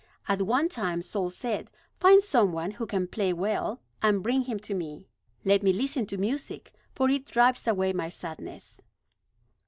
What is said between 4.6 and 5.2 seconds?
to me.